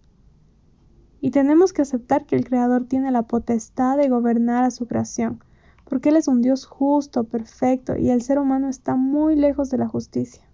Y 1.21 1.31
tenemos 1.31 1.71
que 1.71 1.83
aceptar 1.83 2.25
que 2.25 2.35
el 2.35 2.43
Creador 2.43 2.83
tiene 2.83 3.11
la 3.11 3.23
potestad 3.23 3.95
de 3.95 4.09
gobernar 4.09 4.65
a 4.65 4.71
su 4.71 4.87
creación, 4.87 5.41
porque 5.85 6.09
Él 6.09 6.17
es 6.17 6.27
un 6.27 6.41
Dios 6.41 6.65
justo, 6.65 7.23
perfecto, 7.23 7.95
y 7.95 8.09
el 8.09 8.21
ser 8.23 8.37
humano 8.37 8.67
está 8.67 8.97
muy 8.97 9.37
lejos 9.37 9.69
de 9.69 9.77
la 9.77 9.87
justicia. 9.87 10.48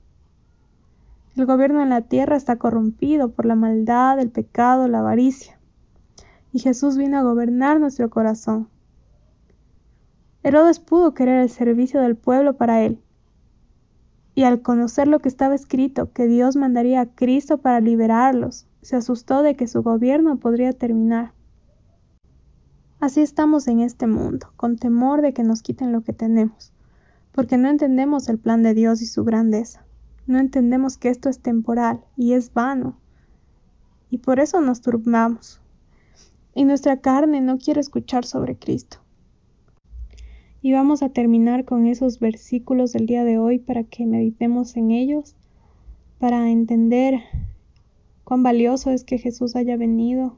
El 1.36 1.46
gobierno 1.46 1.84
en 1.84 1.90
la 1.90 2.00
tierra 2.00 2.38
está 2.38 2.56
corrompido 2.56 3.34
por 3.34 3.46
la 3.46 3.56
maldad, 3.56 4.20
el 4.20 4.32
pecado, 4.32 4.88
la 4.88 5.00
avaricia. 5.00 5.60
Y 6.54 6.60
Jesús 6.60 6.98
vino 6.98 7.18
a 7.18 7.24
gobernar 7.24 7.78
nuestro 7.82 8.10
corazón. 8.10 8.70
Herodes 10.44 10.80
pudo 10.80 11.14
querer 11.14 11.42
el 11.42 11.50
servicio 11.50 12.00
del 12.00 12.16
pueblo 12.16 12.56
para 12.56 12.84
él. 12.84 13.02
Y 14.34 14.44
al 14.44 14.62
conocer 14.62 15.10
lo 15.10 15.20
que 15.20 15.28
estaba 15.28 15.56
escrito, 15.56 16.14
que 16.14 16.26
Dios 16.26 16.56
mandaría 16.56 17.02
a 17.02 17.06
Cristo 17.08 17.58
para 17.58 17.82
liberarlos, 17.82 18.66
se 18.82 18.96
asustó 18.96 19.42
de 19.42 19.58
que 19.58 19.68
su 19.68 19.84
gobierno 19.84 20.38
podría 20.38 20.72
terminar. 20.72 21.34
Así 23.02 23.20
estamos 23.22 23.68
en 23.68 23.82
este 23.82 24.08
mundo, 24.08 24.54
con 24.56 24.78
temor 24.78 25.22
de 25.22 25.34
que 25.34 25.44
nos 25.44 25.62
quiten 25.62 25.92
lo 25.92 26.02
que 26.02 26.14
tenemos, 26.14 26.72
porque 27.34 27.58
no 27.58 27.70
entendemos 27.70 28.30
el 28.30 28.40
plan 28.40 28.64
de 28.64 28.74
Dios 28.74 29.02
y 29.02 29.06
su 29.06 29.26
grandeza. 29.26 29.85
No 30.28 30.40
entendemos 30.40 30.98
que 30.98 31.10
esto 31.10 31.30
es 31.30 31.40
temporal 31.40 32.04
y 32.18 32.34
es 32.34 32.54
vano. 32.54 32.98
Y 34.10 34.18
por 34.18 34.40
eso 34.40 34.60
nos 34.60 34.82
turbamos. 34.82 35.62
Y 36.56 36.66
nuestra 36.66 37.02
carne 37.02 37.42
no 37.42 37.58
quiere 37.58 37.80
escuchar 37.80 38.26
sobre 38.26 38.56
Cristo. 38.56 38.98
Y 40.62 40.72
vamos 40.72 41.04
a 41.04 41.10
terminar 41.10 41.64
con 41.64 41.86
esos 41.86 42.20
versículos 42.20 42.92
del 42.92 43.06
día 43.06 43.24
de 43.24 43.38
hoy 43.38 43.60
para 43.60 43.84
que 43.84 44.08
meditemos 44.08 44.76
en 44.78 44.90
ellos, 44.90 45.36
para 46.18 46.50
entender 46.50 47.22
cuán 48.24 48.42
valioso 48.42 48.90
es 48.90 49.04
que 49.04 49.20
Jesús 49.20 49.56
haya 49.56 49.78
venido 49.78 50.38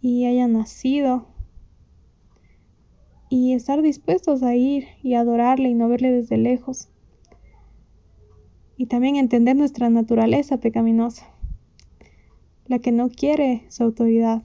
y 0.00 0.26
haya 0.26 0.46
nacido 0.46 1.26
y 3.28 3.54
estar 3.54 3.82
dispuestos 3.82 4.44
a 4.44 4.54
ir 4.54 4.84
y 5.02 5.14
adorarle 5.14 5.68
y 5.68 5.74
no 5.74 5.88
verle 5.88 6.12
desde 6.12 6.36
lejos 6.36 6.88
y 8.78 8.86
también 8.86 9.16
entender 9.16 9.56
nuestra 9.56 9.90
naturaleza 9.90 10.58
pecaminosa, 10.58 11.26
la 12.68 12.78
que 12.78 12.92
no 12.92 13.10
quiere 13.10 13.64
su 13.68 13.82
autoridad. 13.82 14.44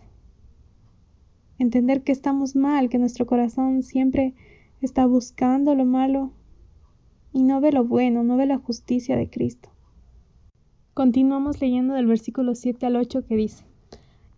Entender 1.60 2.02
que 2.02 2.12
estamos 2.12 2.56
mal, 2.56 2.90
que 2.90 2.98
nuestro 2.98 3.28
corazón 3.28 3.84
siempre 3.84 4.34
está 4.82 5.06
buscando 5.06 5.76
lo 5.76 5.86
malo 5.86 6.32
y 7.32 7.44
no 7.44 7.62
ve 7.62 7.72
lo 7.72 7.86
bueno, 7.86 8.24
no 8.24 8.36
ve 8.36 8.48
la 8.48 8.58
justicia 8.58 9.16
de 9.16 9.30
Cristo. 9.30 9.70
Continuamos 10.96 11.62
leyendo 11.62 11.94
del 11.94 12.08
versículo 12.08 12.56
7 12.56 12.88
al 12.88 12.96
8 12.96 13.26
que 13.28 13.36
dice, 13.36 13.66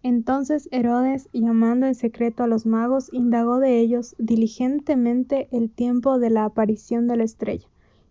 Entonces 0.03 0.67
Herodes, 0.73 1.29
llamando 1.31 1.85
en 1.85 1.95
secreto 1.95 2.43
a 2.43 2.47
los 2.47 2.65
magos, 2.65 3.09
indagó 3.13 3.59
de 3.59 3.79
ellos 3.79 4.13
diligentemente 4.17 5.47
el 5.53 5.69
tiempo 5.69 6.19
de 6.19 6.31
la 6.31 6.43
aparición 6.43 7.07
de 7.07 7.15
la 7.15 7.23
estrella, 7.23 7.67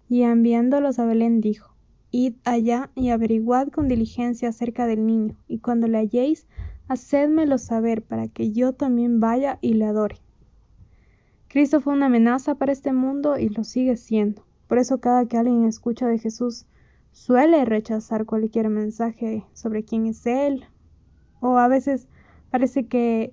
y 0.09 0.23
enviándolos 0.23 0.99
a 0.99 1.05
Belén 1.05 1.43
dijo, 1.43 1.74
Id 2.17 2.37
allá 2.45 2.91
y 2.95 3.11
averiguad 3.11 3.71
con 3.71 3.89
diligencia 3.89 4.51
acerca 4.51 4.87
del 4.87 5.05
niño, 5.05 5.35
y 5.49 5.59
cuando 5.59 5.89
le 5.89 5.99
halléis, 5.99 6.47
hacedmelo 6.87 7.59
saber 7.59 8.03
para 8.03 8.29
que 8.29 8.53
yo 8.53 8.73
también 8.73 9.19
vaya 9.19 9.59
y 9.61 9.75
le 9.75 9.87
adore. 9.87 10.21
Cristo 11.49 11.81
fue 11.81 11.93
una 11.93 12.07
amenaza 12.07 12.55
para 12.55 12.71
este 12.71 12.93
mundo 12.93 13.37
y 13.37 13.49
lo 13.49 13.65
sigue 13.65 13.97
siendo. 13.97 14.47
Por 14.69 14.79
eso 14.79 14.99
cada 14.99 15.27
que 15.27 15.39
alguien 15.39 15.65
escucha 15.65 16.07
de 16.07 16.21
Jesús 16.21 16.67
suele 17.11 17.65
rechazar 17.65 18.27
cualquier 18.27 18.69
mensaje 18.69 19.45
sobre 19.53 19.83
quién 19.83 20.07
es 20.07 20.25
Él. 20.25 20.67
O 21.41 21.59
a 21.59 21.67
veces 21.67 22.07
parece 22.49 22.87
que 22.87 23.33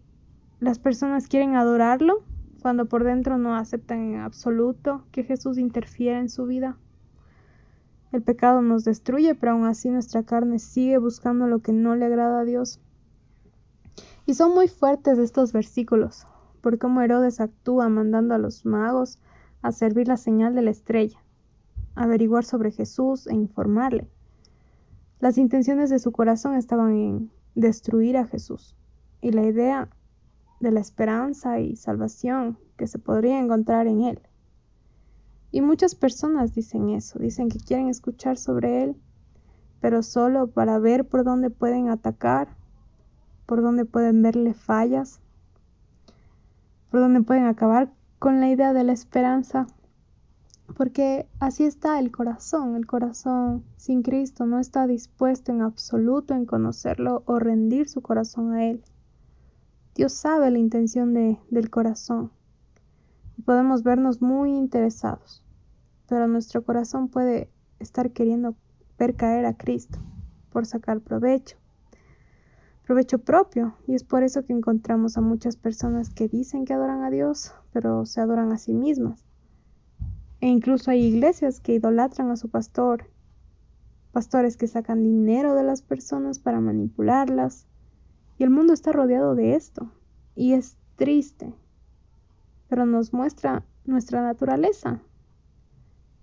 las 0.60 0.80
personas 0.80 1.28
quieren 1.28 1.56
adorarlo 1.56 2.24
cuando 2.64 2.88
por 2.88 3.04
dentro 3.04 3.38
no 3.38 3.56
aceptan 3.56 4.00
en 4.00 4.22
absoluto 4.22 5.06
que 5.12 5.24
Jesús 5.24 5.60
interfiera 5.60 6.20
en 6.20 6.30
su 6.30 6.48
vida. 6.48 6.80
El 8.12 8.22
pecado 8.24 8.62
nos 8.62 8.84
destruye, 8.84 9.36
pero 9.36 9.54
aún 9.54 9.66
así 9.66 9.90
nuestra 9.90 10.24
carne 10.24 10.60
sigue 10.60 10.98
buscando 10.98 11.48
lo 11.48 11.60
que 11.60 11.72
no 11.72 11.96
le 11.96 12.06
agrada 12.06 12.42
a 12.42 12.46
Dios. 12.46 12.80
Y 14.26 14.34
son 14.34 14.54
muy 14.54 14.68
fuertes 14.68 15.18
estos 15.18 15.54
versículos, 15.54 16.28
por 16.62 16.78
cómo 16.78 17.02
Herodes 17.02 17.40
actúa 17.40 17.88
mandando 17.88 18.36
a 18.36 18.38
los 18.38 18.66
magos 18.66 19.20
a 19.62 19.72
servir 19.72 20.08
la 20.08 20.18
señal 20.18 20.56
de 20.56 20.62
la 20.62 20.72
estrella, 20.72 21.20
averiguar 21.96 22.44
sobre 22.44 22.72
Jesús 22.72 23.28
e 23.28 23.34
informarle. 23.34 24.10
Las 25.20 25.38
intenciones 25.38 25.90
de 25.90 26.00
su 26.00 26.12
corazón 26.12 26.56
estaban 26.56 26.94
en 26.96 27.32
destruir 27.56 28.18
a 28.18 28.26
Jesús, 28.26 28.76
y 29.22 29.32
la 29.32 29.44
idea 29.44 29.90
de 30.60 30.72
la 30.72 30.80
esperanza 30.80 31.60
y 31.60 31.76
salvación 31.76 32.58
que 32.76 32.88
se 32.88 33.00
podría 33.00 33.40
encontrar 33.40 33.88
en 33.88 34.02
él. 34.02 34.20
Y 35.52 35.62
muchas 35.62 35.96
personas 35.96 36.54
dicen 36.54 36.90
eso, 36.90 37.20
dicen 37.20 37.50
que 37.50 37.60
quieren 37.60 37.90
escuchar 37.90 38.38
sobre 38.38 38.84
Él, 38.84 38.96
pero 39.82 40.02
solo 40.02 40.48
para 40.48 40.80
ver 40.80 41.06
por 41.08 41.26
dónde 41.26 41.50
pueden 41.50 41.90
atacar, 41.90 42.56
por 43.46 43.62
dónde 43.62 43.84
pueden 43.84 44.22
verle 44.22 44.54
fallas, 44.54 45.20
por 46.90 47.02
dónde 47.02 47.22
pueden 47.22 47.46
acabar 47.46 47.92
con 48.18 48.40
la 48.40 48.50
idea 48.50 48.72
de 48.72 48.86
la 48.86 48.94
esperanza. 48.94 49.68
Porque 50.78 51.28
así 51.40 51.66
está 51.66 52.00
el 52.00 52.12
corazón, 52.12 52.78
el 52.78 52.86
corazón 52.88 53.66
sin 53.76 54.04
Cristo 54.04 54.46
no 54.46 54.58
está 54.58 54.88
dispuesto 54.88 55.52
en 55.52 55.62
absoluto 55.62 56.34
en 56.34 56.46
conocerlo 56.46 57.24
o 57.26 57.40
rendir 57.40 57.90
su 57.90 58.02
corazón 58.02 58.54
a 58.54 58.66
Él. 58.68 58.82
Dios 59.96 60.14
sabe 60.14 60.50
la 60.50 60.60
intención 60.60 61.14
de, 61.14 61.40
del 61.50 61.70
corazón 61.70 62.32
y 63.42 63.44
podemos 63.44 63.82
vernos 63.82 64.22
muy 64.22 64.56
interesados. 64.56 65.44
Pero 66.08 66.28
nuestro 66.28 66.64
corazón 66.64 67.08
puede 67.08 67.50
estar 67.80 68.12
queriendo 68.12 68.56
ver 69.00 69.16
caer 69.16 69.48
a 69.48 69.58
Cristo 69.58 69.98
por 70.52 70.68
sacar 70.68 71.02
provecho, 71.02 71.58
provecho 72.86 73.18
propio, 73.18 73.74
y 73.88 73.96
es 73.96 74.04
por 74.04 74.22
eso 74.22 74.46
que 74.46 74.54
encontramos 74.54 75.18
a 75.18 75.22
muchas 75.22 75.56
personas 75.56 76.12
que 76.12 76.28
dicen 76.28 76.66
que 76.66 76.74
adoran 76.74 77.04
a 77.04 77.10
Dios, 77.10 77.52
pero 77.74 78.06
se 78.06 78.22
adoran 78.22 78.52
a 78.52 78.60
sí 78.60 78.76
mismas. 78.76 79.26
E 80.40 80.48
incluso 80.48 80.92
hay 80.92 81.04
iglesias 81.04 81.62
que 81.62 81.74
idolatran 81.74 82.30
a 82.30 82.38
su 82.38 82.48
pastor, 82.48 83.10
pastores 84.12 84.56
que 84.56 84.68
sacan 84.68 85.02
dinero 85.04 85.56
de 85.56 85.64
las 85.64 85.82
personas 85.82 86.38
para 86.38 86.60
manipularlas, 86.60 87.66
y 88.38 88.44
el 88.44 88.52
mundo 88.52 88.74
está 88.74 88.92
rodeado 88.92 89.34
de 89.34 89.56
esto, 89.56 89.92
y 90.36 90.54
es 90.54 90.78
triste, 90.96 91.56
pero 92.72 92.86
nos 92.86 93.12
muestra 93.12 93.66
nuestra 93.84 94.22
naturaleza, 94.22 95.02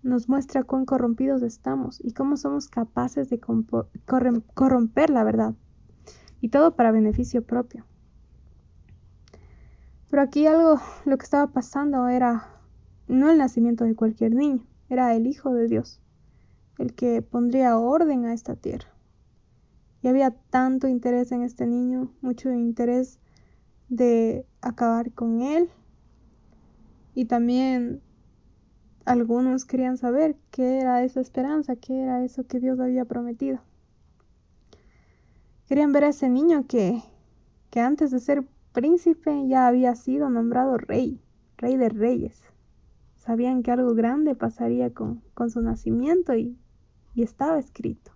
nos 0.02 0.30
muestra 0.30 0.62
cuán 0.62 0.86
corrompidos 0.86 1.42
estamos 1.42 2.02
y 2.02 2.14
cómo 2.14 2.38
somos 2.38 2.68
capaces 2.68 3.28
de 3.28 3.38
corromper 3.38 5.10
la 5.10 5.24
verdad. 5.24 5.54
Y 6.40 6.48
todo 6.48 6.74
para 6.74 6.90
beneficio 6.90 7.42
propio. 7.42 7.84
Pero 10.08 10.22
aquí 10.22 10.46
algo, 10.46 10.80
lo 11.04 11.18
que 11.18 11.24
estaba 11.24 11.48
pasando 11.48 12.08
era 12.08 12.48
no 13.08 13.28
el 13.28 13.36
nacimiento 13.36 13.84
de 13.84 13.94
cualquier 13.94 14.34
niño, 14.34 14.64
era 14.88 15.14
el 15.14 15.26
Hijo 15.26 15.52
de 15.52 15.68
Dios, 15.68 16.00
el 16.78 16.94
que 16.94 17.20
pondría 17.20 17.76
orden 17.76 18.24
a 18.24 18.32
esta 18.32 18.56
tierra. 18.56 18.88
Y 20.00 20.08
había 20.08 20.30
tanto 20.30 20.88
interés 20.88 21.30
en 21.30 21.42
este 21.42 21.66
niño, 21.66 22.10
mucho 22.22 22.50
interés 22.50 23.20
de 23.90 24.46
acabar 24.62 25.12
con 25.12 25.42
él 25.42 25.68
y 27.18 27.24
también 27.24 28.00
algunos 29.04 29.64
querían 29.64 29.96
saber 29.96 30.36
qué 30.52 30.78
era 30.78 31.02
esa 31.02 31.20
esperanza, 31.20 31.74
qué 31.74 32.00
era 32.00 32.24
eso 32.24 32.46
que 32.46 32.60
Dios 32.60 32.78
había 32.78 33.06
prometido. 33.06 33.58
Querían 35.66 35.90
ver 35.90 36.04
a 36.04 36.10
ese 36.10 36.28
niño 36.28 36.68
que, 36.68 37.02
que 37.70 37.80
antes 37.80 38.12
de 38.12 38.20
ser 38.20 38.44
príncipe 38.72 39.48
ya 39.48 39.66
había 39.66 39.96
sido 39.96 40.30
nombrado 40.30 40.78
rey, 40.78 41.20
rey 41.56 41.76
de 41.76 41.88
reyes. 41.88 42.40
Sabían 43.16 43.64
que 43.64 43.72
algo 43.72 43.94
grande 43.94 44.36
pasaría 44.36 44.94
con, 44.94 45.20
con 45.34 45.50
su 45.50 45.60
nacimiento 45.60 46.36
y, 46.36 46.56
y 47.16 47.24
estaba 47.24 47.58
escrito. 47.58 48.12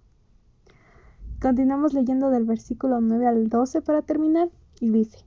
Continuamos 1.41 1.93
leyendo 1.93 2.31
del 2.31 2.45
versículo 2.45 3.01
9 3.01 3.27
al 3.27 3.49
12 3.49 3.83
para 3.83 4.03
terminar 4.03 4.49
y 4.79 4.91
dice, 4.91 5.27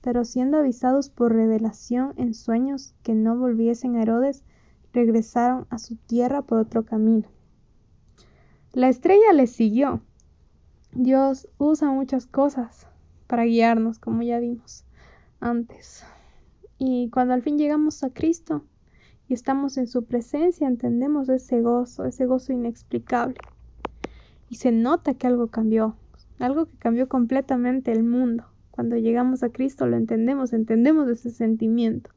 Pero 0.00 0.24
siendo 0.24 0.58
avisados 0.58 1.10
por 1.10 1.34
revelación 1.34 2.14
en 2.16 2.34
sueños 2.34 2.94
que 3.02 3.14
no 3.14 3.36
volviesen 3.36 3.96
a 3.96 4.02
Herodes, 4.02 4.44
regresaron 4.92 5.66
a 5.70 5.78
su 5.78 5.96
tierra 5.96 6.42
por 6.42 6.58
otro 6.58 6.84
camino. 6.84 7.28
La 8.72 8.88
estrella 8.88 9.32
les 9.32 9.50
siguió. 9.50 10.02
Dios 10.92 11.48
usa 11.58 11.90
muchas 11.90 12.26
cosas 12.26 12.86
para 13.26 13.44
guiarnos, 13.44 13.98
como 13.98 14.22
ya 14.22 14.38
vimos 14.38 14.84
antes. 15.40 16.04
Y 16.78 17.10
cuando 17.10 17.34
al 17.34 17.42
fin 17.42 17.58
llegamos 17.58 18.04
a 18.04 18.10
Cristo 18.10 18.64
y 19.28 19.34
estamos 19.34 19.76
en 19.78 19.86
su 19.86 20.04
presencia, 20.04 20.66
entendemos 20.66 21.28
ese 21.28 21.60
gozo, 21.60 22.04
ese 22.04 22.26
gozo 22.26 22.52
inexplicable. 22.52 23.36
Y 24.48 24.56
se 24.56 24.72
nota 24.72 25.14
que 25.14 25.26
algo 25.26 25.48
cambió, 25.48 25.96
algo 26.38 26.66
que 26.66 26.76
cambió 26.78 27.08
completamente 27.08 27.92
el 27.92 28.04
mundo. 28.04 28.44
Cuando 28.78 28.96
llegamos 28.96 29.42
a 29.42 29.48
Cristo 29.48 29.88
lo 29.88 29.96
entendemos, 29.96 30.52
entendemos 30.52 31.08
ese 31.08 31.30
sentimiento, 31.30 32.10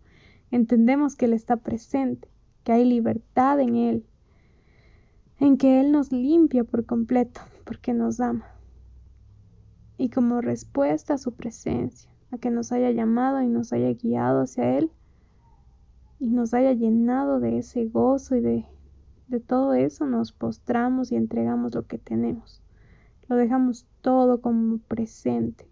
entendemos 0.52 1.16
que 1.16 1.26
Él 1.26 1.34
está 1.34 1.58
presente, 1.58 2.28
que 2.64 2.72
hay 2.72 2.86
libertad 2.86 3.60
en 3.60 3.76
Él, 3.76 4.06
en 5.40 5.58
que 5.58 5.80
Él 5.80 5.92
nos 5.92 6.12
limpia 6.12 6.64
por 6.64 6.86
completo, 6.86 7.42
porque 7.66 7.96
nos 7.96 8.20
ama. 8.20 8.46
Y 9.98 10.10
como 10.10 10.40
respuesta 10.40 11.16
a 11.16 11.18
su 11.18 11.32
presencia, 11.32 12.12
a 12.30 12.38
que 12.38 12.52
nos 12.52 12.72
haya 12.72 12.92
llamado 12.92 13.42
y 13.42 13.48
nos 13.48 13.74
haya 13.74 13.92
guiado 13.94 14.42
hacia 14.42 14.78
Él, 14.78 14.92
y 16.20 16.30
nos 16.30 16.54
haya 16.54 16.74
llenado 16.74 17.40
de 17.40 17.58
ese 17.58 17.86
gozo 17.86 18.36
y 18.36 18.42
de, 18.42 18.66
de 19.30 19.40
todo 19.40 19.74
eso, 19.74 20.06
nos 20.06 20.32
postramos 20.32 21.12
y 21.12 21.16
entregamos 21.16 21.74
lo 21.74 21.88
que 21.88 21.98
tenemos. 21.98 22.62
Lo 23.28 23.36
dejamos 23.36 23.88
todo 24.02 24.42
como 24.42 24.78
presente 24.78 25.71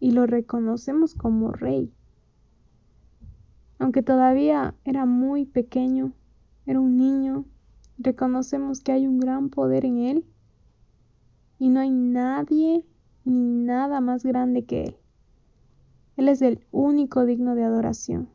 y 0.00 0.12
lo 0.12 0.26
reconocemos 0.26 1.14
como 1.14 1.52
rey. 1.52 1.92
Aunque 3.78 4.02
todavía 4.02 4.74
era 4.84 5.04
muy 5.06 5.44
pequeño, 5.44 6.12
era 6.66 6.80
un 6.80 6.96
niño, 6.96 7.44
reconocemos 7.98 8.80
que 8.80 8.92
hay 8.92 9.06
un 9.06 9.20
gran 9.20 9.50
poder 9.50 9.84
en 9.84 9.98
él 9.98 10.24
y 11.58 11.68
no 11.68 11.80
hay 11.80 11.90
nadie 11.90 12.84
ni 13.24 13.44
nada 13.44 14.00
más 14.00 14.24
grande 14.24 14.64
que 14.64 14.84
él. 14.84 14.96
Él 16.16 16.28
es 16.28 16.42
el 16.42 16.64
único 16.72 17.24
digno 17.24 17.54
de 17.54 17.64
adoración. 17.64 18.28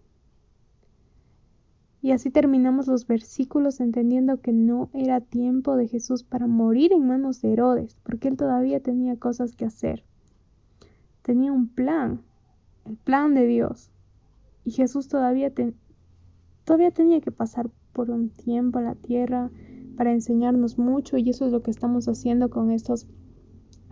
Y 2.02 2.12
así 2.12 2.30
terminamos 2.30 2.88
los 2.88 3.08
versículos 3.08 3.80
entendiendo 3.80 4.40
que 4.40 4.54
no 4.54 4.90
era 4.94 5.22
tiempo 5.22 5.76
de 5.76 5.88
Jesús 5.88 6.24
para 6.24 6.46
morir 6.46 6.94
en 6.94 7.08
manos 7.08 7.42
de 7.42 7.54
Herodes, 7.54 7.98
porque 8.04 8.28
él 8.28 8.38
todavía 8.38 8.80
tenía 8.80 9.16
cosas 9.18 9.56
que 9.56 9.66
hacer 9.66 10.04
tenía 11.26 11.52
un 11.52 11.68
plan, 11.68 12.22
el 12.86 12.98
plan 12.98 13.34
de 13.34 13.48
Dios. 13.48 13.90
Y 14.64 14.72
Jesús 14.72 15.08
todavía, 15.08 15.52
todavía 16.66 16.92
tenía 16.92 17.20
que 17.20 17.32
pasar 17.32 17.72
por 17.94 18.12
un 18.12 18.30
tiempo 18.30 18.78
en 18.78 18.86
la 18.86 18.94
tierra 18.94 19.50
para 19.98 20.12
enseñarnos 20.12 20.78
mucho 20.78 21.18
y 21.18 21.28
eso 21.32 21.48
es 21.48 21.52
lo 21.52 21.64
que 21.64 21.72
estamos 21.72 22.08
haciendo 22.08 22.52
con 22.52 22.70
estos, 22.70 23.08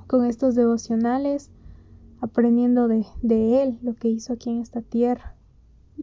con 0.05 0.25
estos 0.25 0.53
devocionales, 0.53 1.49
aprendiendo 2.21 2.87
de, 2.87 3.03
de 3.23 3.63
Él, 3.63 3.79
lo 3.81 3.95
que 3.95 4.09
hizo 4.09 4.33
aquí 4.33 4.51
en 4.51 4.59
esta 4.59 4.83
tierra 4.83 5.35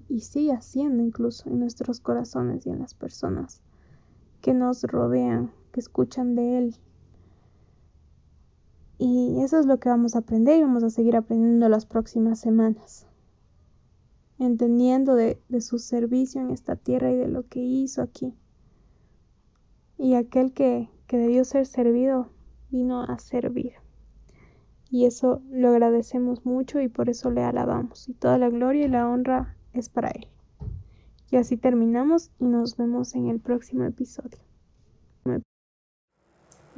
y 0.08 0.20
sigue 0.22 0.52
haciendo 0.52 1.00
incluso 1.00 1.48
en 1.48 1.60
nuestros 1.60 2.00
corazones 2.00 2.66
y 2.66 2.70
en 2.70 2.80
las 2.80 2.94
personas 2.94 3.62
que 4.40 4.52
nos 4.52 4.82
rodean, 4.82 5.52
que 5.70 5.78
escuchan 5.78 6.34
de 6.34 6.58
Él 6.58 6.76
y 9.02 9.40
eso 9.40 9.58
es 9.58 9.64
lo 9.64 9.80
que 9.80 9.88
vamos 9.88 10.14
a 10.14 10.18
aprender 10.18 10.58
y 10.58 10.60
vamos 10.60 10.84
a 10.84 10.90
seguir 10.90 11.16
aprendiendo 11.16 11.70
las 11.70 11.86
próximas 11.86 12.38
semanas. 12.38 13.06
Entendiendo 14.38 15.14
de, 15.14 15.40
su 15.60 15.78
servicio 15.78 16.42
en 16.42 16.50
esta 16.50 16.76
tierra 16.76 17.10
y 17.10 17.16
de 17.16 17.26
lo 17.26 17.48
que 17.48 17.60
hizo 17.60 18.02
aquí. 18.02 18.34
Y 19.96 20.16
aquel 20.16 20.52
que, 20.52 20.90
debió 21.08 21.46
ser 21.46 21.64
servido 21.64 22.28
vino 22.70 23.02
a 23.02 23.18
servir. 23.18 23.72
Y 24.90 25.06
eso 25.06 25.40
lo 25.50 25.70
agradecemos 25.70 26.44
mucho 26.44 26.78
y 26.78 26.88
por 26.88 27.08
eso 27.08 27.30
le 27.30 27.42
alabamos. 27.42 28.06
Y 28.06 28.12
toda 28.12 28.36
la 28.36 28.50
gloria 28.50 28.84
y 28.84 28.88
la 28.88 29.08
honra 29.08 29.56
es 29.72 29.88
para 29.88 30.10
Él. 30.10 30.28
Y 31.30 31.36
así 31.36 31.56
terminamos 31.56 32.30
y 32.38 32.44
nos 32.44 32.76
vemos 32.76 33.14
en 33.14 33.28
el 33.28 33.40
próximo 33.40 33.84
episodio. 33.84 34.49